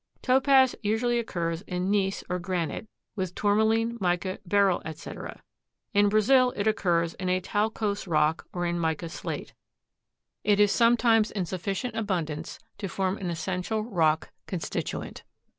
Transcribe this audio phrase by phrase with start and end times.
[0.23, 5.43] Topaz usually occurs in gneiss or granite, with tourmaline, mica, beryl, etc.
[5.93, 9.53] In Brazil it occurs in a talcose rock or in mica slate.
[10.43, 15.21] It is sometimes in sufficient abundance to form an essential rock constituent.